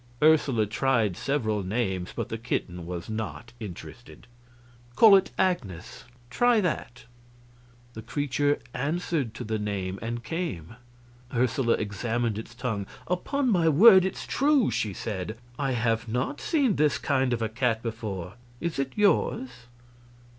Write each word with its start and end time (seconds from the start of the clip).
Ursula 0.23 0.65
tried 0.65 1.15
several 1.15 1.61
names, 1.61 2.11
but 2.15 2.29
the 2.29 2.37
kitten 2.39 2.87
was 2.87 3.07
not 3.07 3.53
interested. 3.59 4.25
"Call 4.95 5.15
it 5.15 5.29
Agnes. 5.37 6.05
Try 6.31 6.59
that." 6.59 7.05
The 7.93 8.01
creature 8.01 8.57
answered 8.73 9.35
to 9.35 9.43
the 9.43 9.59
name 9.59 9.99
and 10.01 10.23
came. 10.23 10.75
Ursula 11.31 11.73
examined 11.75 12.39
its 12.39 12.55
tongue. 12.55 12.87
"Upon 13.05 13.47
my 13.51 13.69
word, 13.69 14.03
it's 14.03 14.25
true!" 14.25 14.71
she 14.71 14.91
said. 14.91 15.37
"I 15.59 15.73
have 15.73 16.07
not 16.07 16.41
seen 16.41 16.77
this 16.77 16.97
kind 16.97 17.31
of 17.31 17.43
a 17.43 17.47
cat 17.47 17.83
before. 17.83 18.33
Is 18.59 18.79
it 18.79 18.93
yours?" 18.95 19.51